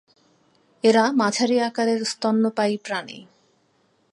[0.83, 3.19] এরা মাঝারি আকারের স্তন্যপায়ী প্রাণী।